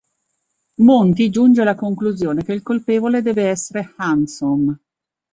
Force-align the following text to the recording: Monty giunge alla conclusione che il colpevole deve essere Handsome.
Monty 0.79 1.29
giunge 1.29 1.61
alla 1.61 1.75
conclusione 1.75 2.43
che 2.43 2.53
il 2.53 2.63
colpevole 2.63 3.21
deve 3.21 3.43
essere 3.49 3.93
Handsome. 3.97 4.75